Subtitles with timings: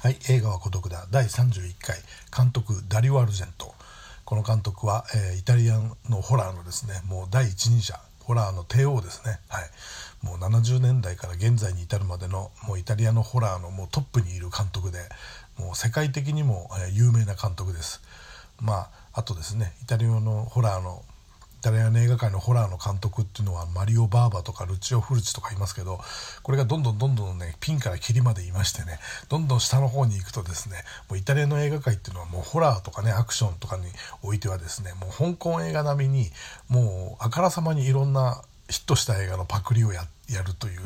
[0.00, 1.08] はい、映画は孤独だ。
[1.10, 1.96] 第31回。
[2.34, 3.74] 監督ダリオ・アルジェント。
[4.24, 7.98] この監督は、えー、イタリアのホラーのですねもう第一人者。
[8.20, 9.70] ホラーの帝王ですね、はい、
[10.22, 14.98] もう70年代から現在に至るまでのもうイタリアのホラーのもうトップにいる監督で
[15.58, 18.00] もう世界的にも、えー、有名な監督です。
[18.60, 21.02] まああとですねイタリアのホラーの
[21.58, 25.98] イタリアの映画界のホラーの監督っていうのはマリオ・バーバとかルチオ・フルチとかいますけど
[26.44, 30.76] これがどんどんどんどんねピンからキリまでいましてねどんどん下の方に行くとですね
[31.08, 33.86] もうイタリアの映画界っていうのはもうホラーとかねアクションとかに
[34.22, 36.30] おいてはですねもう香港映画並みに
[36.68, 40.02] もうあからさまにいろんなヒットした映画のパクリをや
[40.46, 40.80] るという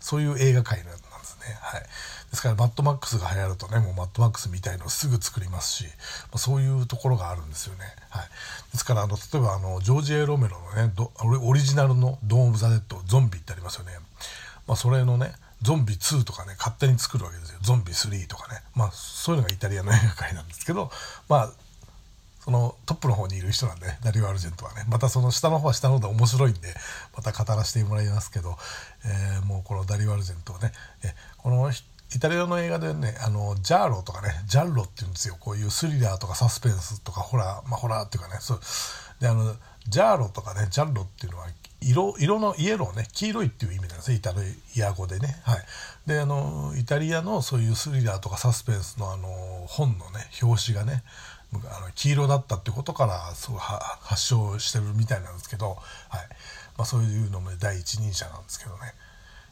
[0.00, 1.58] そういう映画界なんですね。
[1.60, 5.84] はいですからマッドマックスが流行るとねもうマッドマックスみたいのをすぐ作りますし、
[6.32, 7.84] ま、そういうところがあるんですよね。
[8.10, 8.28] はい、
[8.72, 10.92] ですからあの例えばあのジョージ・エロメロのね
[11.42, 13.92] オリジナルの「ドーン・オブ・ザ・デッド」ゾンビってありますよね。
[14.66, 20.90] まあ、それのねゾンビ2とかね勝手に作るわけですよゾンビ3とかねまあそういうのがイタリアの映画界なんですけど
[21.28, 21.50] まあ
[22.44, 24.84] そのトップの方にいる人なんで、ダリオ・アルジェントはね。
[24.88, 26.74] またその下の方は下の方で面白いんで
[27.16, 28.56] また語らせてもらいますけど、
[29.04, 30.72] えー、もうこのダリオ・アルジェントはね
[31.02, 31.70] えこの
[32.14, 35.36] イタリアの映画でねあのジャーロとかねジャンロっていうんですよ。
[35.40, 38.60] こういうスリラーとかサスペンスとかホラーまあホラーっていうかねそう。
[39.20, 39.56] であの
[39.88, 41.46] ジャーロとかねジャンロっていうのは
[41.84, 44.32] 色色のイエローね黄色いっていう意味なんですねイタ
[44.74, 45.36] リア語でね。
[45.44, 45.58] はい。
[46.06, 49.28] であのイタリアのそういうスリラーとかサスペンスのあの
[49.66, 51.02] 本のね表紙がね
[51.52, 55.76] あの黄色だったってことからそう発祥してるみたいなんですけど、はい。
[56.76, 58.78] まあ、そういうのも第一人者なんですけどね。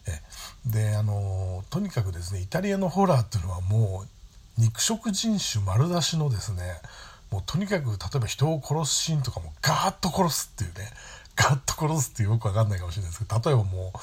[0.09, 0.21] え。
[0.67, 6.63] であのとにかくですねイタリアのホラーっていうのはもう肉食人種丸出しのですね
[7.31, 10.91] もうとにかく例えば人を殺すシーンとかもガーッと殺すっていうね
[11.37, 13.99] ガッと殺すってよく分かんないかもしれないですけど例えばもう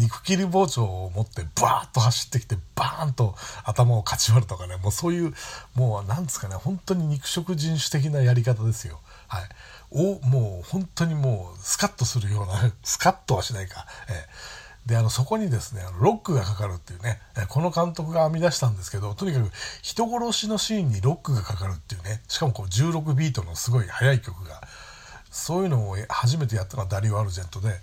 [0.00, 5.32] 肉切り包丁を持ってバーッと走ってきてバーンと頭をかち割るとかねもうそういう
[5.74, 9.00] もうなんですかね本当に肉食人種的なやり方ですよ。
[9.28, 9.42] はい、
[9.90, 13.86] おもう本当にもうスカッとするような スカッとはしないか。
[14.08, 24.60] えーであのそこにですねロックがかかるっていうねこの監督が編み出したんですけどとにかく人殺しのシーンにロックがかかるっていうねしかもこう16ビートのすごい速い曲が
[25.34, 27.80] そういうのを初めてやったのはダリオ・アルジェントで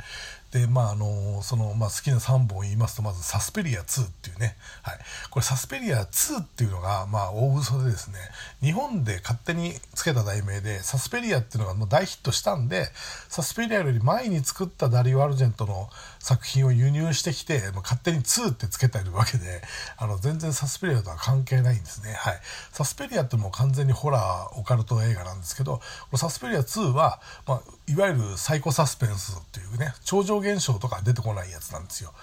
[0.52, 8.18] でまああのその、まあ、好きな3本言いますとまず「サスペリア2」っていうね、はい、これサスペリア2っていうのが、まあ、大嘘でですね
[8.62, 12.90] 日本で勝手につけた題名でサスペリアっていうのがもう大ヒットしたんで
[13.30, 15.90] サスペリアより前に作ったダリオ・アルジェントの
[16.20, 19.62] 作品を輸入してきて、まあ、勝手に2ってつけてるわけで
[19.98, 22.40] あの全然サスペリアとは関係ないんですね、はい、
[22.72, 25.84] サスペリアってもう完全にホラーオカルト映画なんですけどこ
[26.14, 32.13] のサスペリア2は、まあ、いわゆるサイコサスペンスっていうね超常現象とか出てこないやつなんですよ。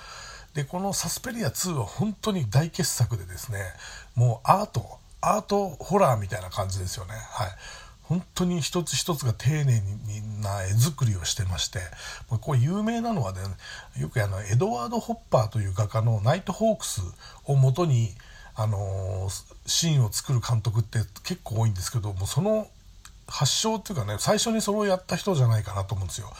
[0.55, 3.61] でこのサスペリア2は本当に大傑作でですね
[4.15, 7.13] もうアートアートホラーみたいな感じですよね。
[7.13, 7.51] はい。
[8.03, 9.83] 本当に一つ一つが丁寧
[10.43, 11.81] な絵作りをしてまして
[12.41, 13.41] これ有名なのはね
[13.99, 17.03] よくあのエドワード・ホッパーという画家の「ナイトホークス」
[17.45, 18.15] をもとに
[18.55, 19.29] あの
[19.67, 22.67] シーンを作る監督って結構多いんですけどもその
[23.29, 26.33] 発祥っていうかね最初にそれをやった人じゃないかなと思うんですよ。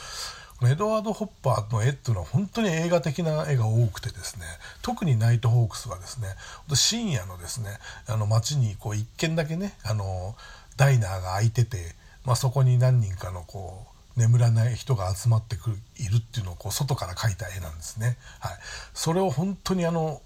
[0.67, 4.45] エドワード・ホッパーの絵っていうのは本当に映画的な絵が多くてですね
[4.81, 6.27] 特にナイトホークスはですね
[6.73, 7.69] 深夜のですね
[8.07, 10.35] あの街にこう一軒だけねあの
[10.75, 11.95] ダイナーが開いてて、
[12.25, 13.85] まあ、そこに何人かのこ
[14.17, 18.17] う眠らない人が集まってくるいるっていうのをこう外から描いた絵なんですね。
[18.41, 18.51] はい、
[18.93, 20.21] それを本当にあの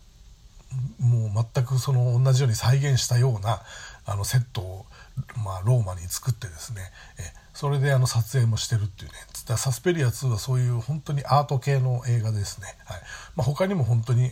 [1.53, 3.61] 全くその同じように再現したような
[4.05, 4.85] あのセットを、
[5.43, 6.81] まあ、ローマに作ってですね
[7.19, 7.23] え
[7.53, 9.15] それであの撮影もしてるっていうね
[9.57, 13.01] サスペリア2はそういう本当にアート系の映画ですね、はい。
[13.35, 14.31] まあ、他にも本当に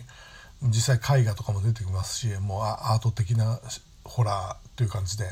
[0.63, 3.59] 実際絵画とかも出てきますしもうアート的な
[4.03, 5.25] ホラーという感じで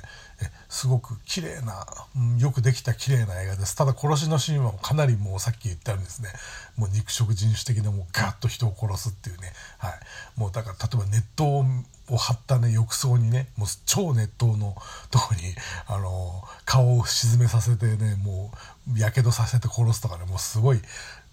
[0.70, 3.76] すごく綺麗な、うん、よくできた綺麗な映画です。
[3.76, 6.30] ただ殺しのシーンはかなりもうさっき言ったようにですね
[6.78, 11.46] もう肉食人種的なもうガッと人を殺すっていうね、はい、もうだから例えば熱湯
[12.14, 14.76] を張ったね浴槽にねもう超熱湯の
[15.10, 15.42] とこに
[15.88, 18.52] あの顔を沈めさせてねも
[18.94, 20.80] うやけどさせて殺すとかねもうすごい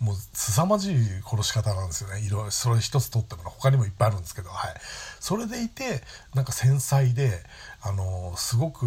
[0.00, 2.20] もう凄まじい殺し方なんですよね。
[2.20, 4.74] いろいろそれ一つとっても他にもいっぱいあるんですけど、はい、
[5.20, 6.02] それでいて
[6.34, 7.30] なんか繊細で
[7.80, 8.04] あの
[8.36, 8.86] すごく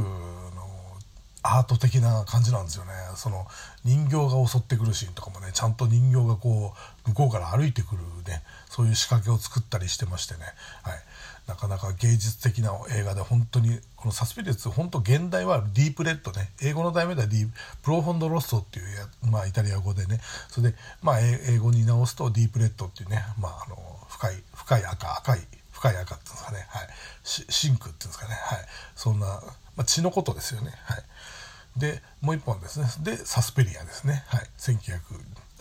[1.42, 2.92] アート的な感じなんですよね。
[3.16, 3.48] その
[3.86, 6.74] 人形が襲ってくるシーンとかもねちゃんと人形がこ
[7.06, 10.42] う向こうから歩いてくるねそういう仕掛けを作ったりしてましてね、
[10.84, 11.00] はい、
[11.48, 16.52] なかなか芸術的な映画で本当にこのサスペリッツ本当現代はディープレッドね。
[16.62, 17.50] 英語の題名ではディー
[17.84, 20.20] プロフォンドロストっていうや、まあ、イタリア語でね。
[20.50, 23.78] それで、まあ、英語に直すとディープレッドっていうね、まあ、あの
[24.10, 25.40] 深い深い赤赤い
[25.80, 26.88] 深い赤っていうんですかね、はい、
[27.24, 28.60] シンクっていうんですかね、はい、
[28.96, 29.44] そんな、ま
[29.78, 30.72] あ、血のことですよね。
[30.84, 32.88] はい、でもう一本ですね。
[33.00, 35.00] でサスペリアですね、はい、1900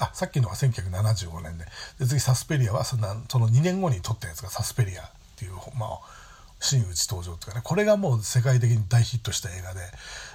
[0.00, 1.66] あさっきのは1975年で。
[2.00, 5.98] で次サスペリアはそのその2年後に撮ったやつがサスペリアっていう、まあ、
[6.58, 7.60] 真打ち登場というかね。
[7.62, 9.80] これがもう世界的に大ヒットした映画で。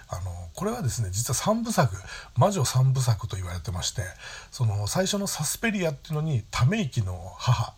[0.10, 1.96] あのこれはですね実は3部作
[2.38, 4.04] 魔女3部作と言われてまして
[4.52, 7.74] その最初のサスペリアっていうのにため息の母。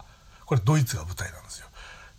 [0.46, 1.68] これドイツが舞台なんですよ。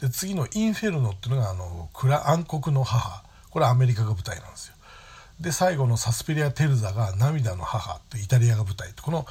[0.00, 3.24] で次のインフェルノっていうのがあの暗黒の母。
[3.50, 4.74] これはアメリカが舞台なんですよ。
[5.40, 9.26] で最後のサスペリア・テルザが涙の母ってイタリアが舞台この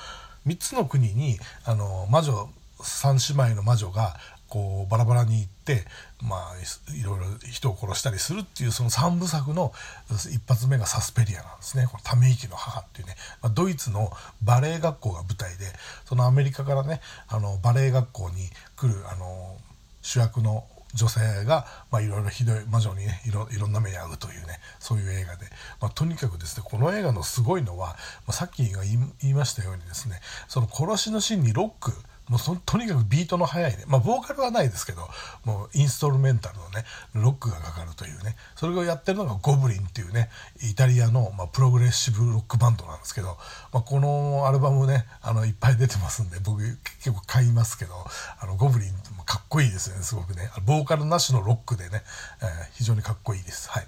[0.47, 4.15] 3つの国にあの魔女3姉妹の魔女が
[4.47, 5.85] こうバラバラに行って
[6.21, 9.73] まあいろいろ人を殺したりするっていうその3部作の
[10.09, 11.88] 一発目がサスペリアなんですね。
[11.88, 14.12] このため息の母っていうね、まあ、ドイツの
[14.44, 15.65] バレエ学校が舞台で
[16.06, 19.57] そのアメリカからねあのバレエ学校に来るあの
[20.06, 25.48] 主役の女性が、まあ、いろいろひどい魔女にねいろいろんな目に遭うというねそういう映画で、
[25.81, 27.96] まあ、とにかくですねこの映画のすごいのは、ま
[28.28, 31.92] あ、さっきが言いましたようにですねその殺しのシーンにロック
[32.27, 33.83] もうとにかくビートの速いね。
[33.88, 35.07] まあボーカルはないですけど
[35.44, 36.83] もうインストルメンタルのね
[37.13, 38.36] ロックがかかるというね。
[38.56, 40.30] それをやってるのがゴブリンっていうね
[40.63, 43.38] イタリアの、まあ、プログレッシブロックバンドなんですけど、
[43.72, 46.62] まあ、このアルバムねあのいっぱい出てますんで僕
[46.98, 47.94] 結構買いますけど
[48.39, 50.50] あのゴブリンもかっこいいですねすごくね。
[50.66, 52.01] ボーカルなしのロックでね、
[52.42, 53.69] えー、非常にかっこいいです。
[53.69, 53.86] はい、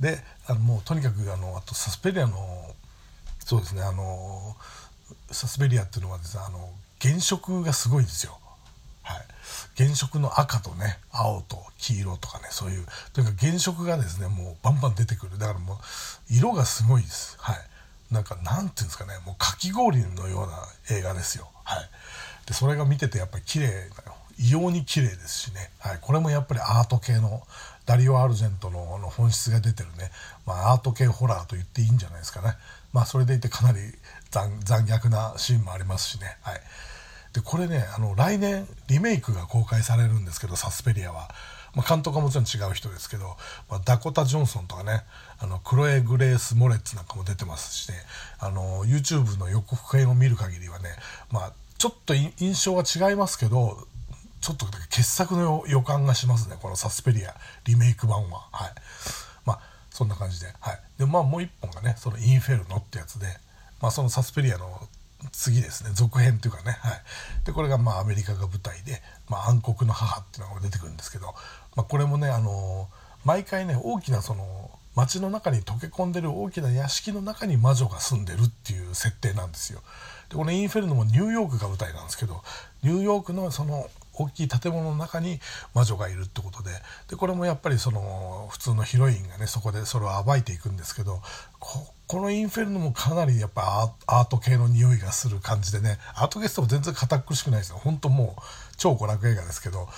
[0.00, 2.36] であのもうとにかくあのあとサスペリアの
[3.40, 4.56] そうですねあの
[5.30, 6.70] サスペリアっていうのはですねあの
[7.00, 8.38] 原色がすごいんですよ。
[9.02, 9.24] はい、
[9.76, 15.76] 原色の赤とね青と黄色とかねそういうというか原色がですねもうバンバン出てくるだからもう
[16.30, 17.36] 色がすごいです。
[17.40, 17.56] はい、
[18.10, 21.48] なんかなんていうんですかねもうかき氷のような映画ですよ。
[21.64, 21.88] はい、
[22.48, 23.74] でそれが見ててやっぱり綺麗だ
[24.04, 24.16] よ。
[24.38, 27.42] 異様に綺麗ですしね、はい、これもやっぱりアート系の
[27.86, 28.78] ダリオ・アルジェントの
[29.16, 30.10] 本質が出てるね、
[30.46, 32.54] まあ、アート系ホラーと言っていいんじゃないですかね。
[32.92, 33.78] まあ、それでいてかなり
[34.30, 36.36] 残虐なシーンもありますしね。
[36.42, 36.60] はい、
[37.32, 41.28] でこれねあの来年リメイクが公開されるんですけどサスペリアは、
[41.74, 43.36] まあ、監督はもちろん違う人ですけど、
[43.68, 45.02] まあ、ダコタ・ジョンソンとかね
[45.40, 47.96] あのクロエ・グレース・モレッツなんかも出てますしね。
[48.38, 50.90] あの YouTube の予告編を見る限りはね、
[51.32, 53.86] まあ、ちょっと印象は違いますけど
[54.40, 57.34] ちょっと傑作の予感がしますねこのサスペリア
[57.64, 58.48] リメイク版は。
[58.52, 58.72] はい。
[59.44, 59.60] まあ
[59.90, 60.46] そんな感じで。
[60.60, 60.80] はい。
[60.98, 63.26] でまあもう一本がねそのインフェルノってやつで
[63.80, 64.80] まあそのサスペリアの
[65.32, 67.02] 次ですね続編というかね、はい、
[67.44, 71.26] でこれがまあアメリカが舞台で、まあ、暗黒の母っていうのが出てくるんですけど、
[71.74, 72.88] まあ、これもねあの
[73.24, 79.80] 毎回ね大きなその街の中に溶け込んでる大きな屋敷の中に魔女が住んでるっていう設定なんですよ。
[80.30, 82.42] でこのインフェルノもニューヨークが舞台なんですけど
[82.82, 83.88] ニューヨークのその
[84.20, 85.38] 大きい建物の中に
[85.74, 86.70] 魔女がいるってことで
[87.08, 91.20] でこれもやっぱりその普通のヒロインがねそこでそれを暴いていくんですけど
[91.60, 97.78] このインフェルノもかなりやっぱアート系の匂いがする感じでねアートゲストも全然堅苦しくないですよ。
[97.78, 98.42] 本当もう
[98.76, 99.88] 超娯楽映画ですけど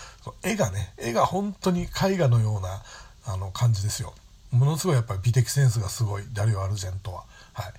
[0.42, 2.82] 絵がね絵が本当に絵画のような
[3.26, 4.12] あの感じですよ。
[4.50, 7.24] ものすごいやっぱり美的センスがすごいダリオ・アルジェントは。
[7.52, 7.72] はい。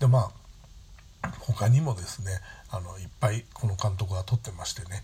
[0.00, 0.30] でまあ
[1.40, 2.32] 他にもですね
[2.70, 5.02] あのいっぱいこの監督が撮ってましてね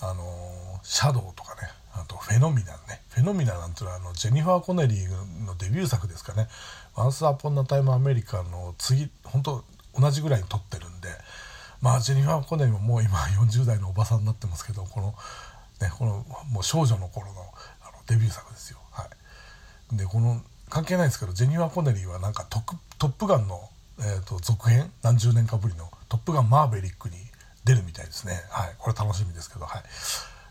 [0.00, 3.00] あのシャドウとかねあとフェノミナンね。
[3.10, 6.48] フェノミナンなんていうのはあのジェニファー・コネリーのデビュー作ですかね
[6.96, 9.64] 「ワンス・アポン・ナ・タイム・アメリカ」の次本当
[9.96, 11.08] 同じぐらいに撮ってるんで
[11.80, 15.14] まあジェニファー・コネリーももう今40代のおばさんになってますけどこの,、
[15.80, 18.78] ね、このもう少女の頃のあのデビュー作ですよ。
[18.90, 19.08] は
[19.92, 23.70] い、でこの関係ないですけどジェニファー・コネリーはなんかトップガンの、
[24.00, 27.16] えーと続編何十年かぶりの「トップガンマーヴェリック」に
[27.64, 28.44] 出るみたいですね。
[28.50, 29.82] はい、これ楽しみですけど、はい。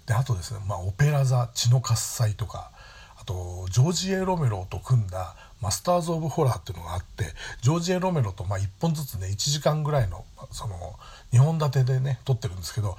[0.07, 2.71] で、あとですね、まあ、オペラ座血の喝采とか、
[3.19, 10.99] あと、ジョージ・エロメロと組んだマスターズ・オブ・ホラーっていうのがあって、ジョージ・エロメロとまあ1本ずつね、1時間ぐらいの、その、
[11.31, 12.97] 2本立てでね、撮ってるんですけど、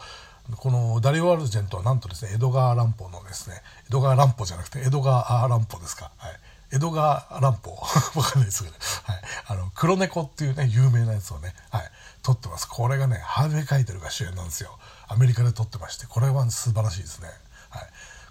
[0.57, 6.11] このダリオ・アルジェントはなんとですね、江戸川乱歩のですね、江戸川乱歩じゃなくて江戸川乱歩ですか。
[6.17, 6.33] はい。
[6.73, 7.73] 江戸川乱歩
[8.17, 9.23] わかんないですけど、はい。
[9.75, 11.91] 黒猫っていうね、有名なやつをね、はい。
[12.25, 14.71] 撮ってますこれがねハーベイ・カイテルが主演なんですよ
[15.07, 17.29] アメリカで撮ってましてこれは素晴らしいですね
[17.69, 17.83] はい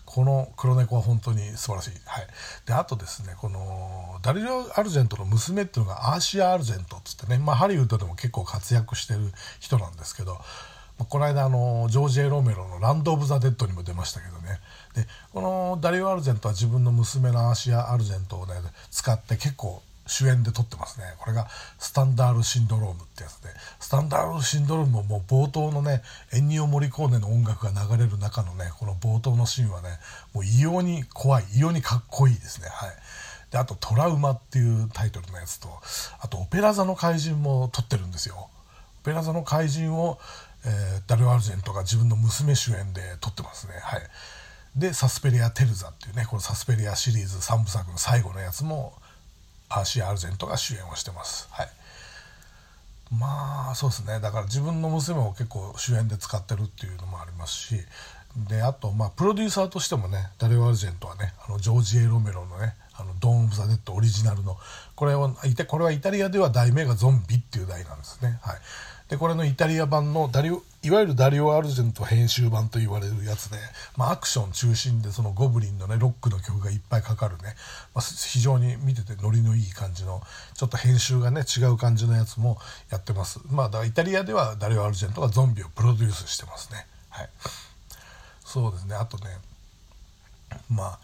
[0.05, 1.91] この黒猫は本当に素晴らしい。
[2.05, 2.27] はい。
[2.67, 9.21] で、あとですね、この、ダリオ・アルジェントの娘っていうのがアーシア・アルジェントっつってね、まあハリウッドでも結構活躍してる
[9.59, 10.37] 人なんですけど、
[11.09, 14.59] この間あの、ジョージ・ A・ロメロのランド・オブ・ザ・デッドにも出ましたけどね。
[14.93, 18.53] で、このダリオ・アルジェントは自分の娘のアーシア・アルジェントをね、
[18.91, 21.05] 使って結構主演で撮ってますね。
[21.19, 21.47] これが
[21.79, 23.49] スタンダールシンドロームってやつで。
[23.79, 29.89] スタンダールシンドロームももう冒頭のねエンニオ・モリコーネの音楽が流れる中のねこの冒頭のシーンはね
[30.33, 32.67] もう異様に怖い異様にかっこいいですね。
[32.69, 32.89] はい。
[33.51, 35.69] であと「トラウマ」っていうタイトルのやつと
[36.19, 38.49] あと「オペラ座の怪人」も撮ってるんですよ。
[39.01, 40.19] オペラ座の怪人を、
[40.65, 43.73] えー、ダル・アルジェントが自分の娘主演で撮ってますね。
[43.81, 44.01] はい。
[44.75, 48.93] でサスペリア・テルザっていうねこのサスペリアシリーズ3部作の最後のやつも
[49.73, 51.47] アーシー・アルゼントが主演をしてます。
[51.51, 51.67] はい
[53.19, 57.75] まあそうですねだから自分の娘を結構主演で使ってるっていうのもありますし
[58.49, 64.57] であとまあプロデューサーとしてもねダリオ・アルジェントはねあのジョージ・エロメロのね「あのドーン・オブ・ザ・デッド」オリジナルの
[64.95, 65.35] これを
[65.67, 68.39] これはイタリアでは題名が「ゾンビ」っていう題なんですね。
[68.41, 68.57] はい
[69.09, 73.57] でこれのイタリア版のダリオいわゆるダリオ・アルジェント編集版と言われるやつで、
[73.95, 77.55] まあ、アクション中心でそのゴブリンのねロックの曲がいっぱいかかるね、
[77.95, 80.21] まあ、非常に見ててノリのいい感じの
[80.55, 82.57] ちょっと編集がね違う感じのやつも
[82.91, 83.39] やってます。
[83.49, 86.85] まあだイタリアではダリオ・アルジェントがゾンビをプロデュースしてますね。
[87.09, 87.29] はい。
[88.43, 88.95] そうですね。
[88.95, 89.37] あとね
[90.69, 90.99] まあ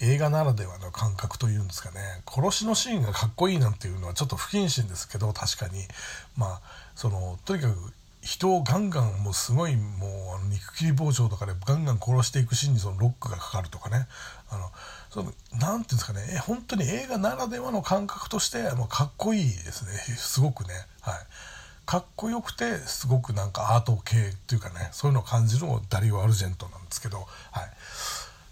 [0.00, 2.00] 映画ならではの感覚というんですかね。
[2.26, 5.82] 殺しのシーンがかっこいいなんていうのはちょっと不謹慎ですけど確かに。
[6.36, 6.60] まあ
[6.94, 7.76] そのとにかく
[8.20, 14.06] 人をガンガンもうすごいもうあの肉切り包丁とかでガンガン殺していくシーンにそのロックがかかるとかね。
[14.50, 14.70] あの
[15.10, 16.26] そのなんていうんですかね。
[16.32, 19.92] え本当に映画ならではの感覚としてもうかっこいいですね。
[20.16, 20.74] すごくね。
[21.00, 21.14] はい。
[21.86, 24.90] かっこよくてすごくなんかアート系っていうかね。
[24.92, 27.26] そういうのを感じるのもダリオ・アルジェントなんですけど。
[27.50, 27.70] はい。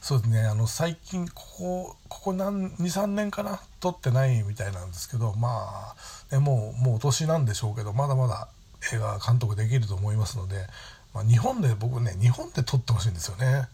[0.06, 3.60] そうですねあの最近ここここ23年かな？
[3.80, 5.96] 撮ってないみたいなんですけどま
[6.30, 8.46] あ、ね、もうもうお年なんでしょうけどまだまだ
[8.94, 10.68] 映画監督できると思いますので、
[11.12, 13.66] まあ、日本で僕ね日本で撮ってほしいんですよね。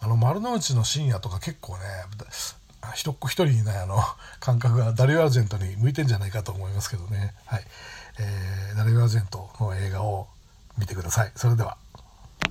[0.00, 1.82] あの丸の内の深夜とか結構ね
[2.94, 3.98] 一っ子一人いないあの
[4.40, 7.34] 感覚がダリオ・アルジェントに向いてんじゃないかと思いますけどね。
[7.44, 7.64] はい。
[8.18, 10.26] えー、ダリオ・アルジェントの映画を
[10.78, 11.32] 見てください。
[11.36, 11.76] それでは。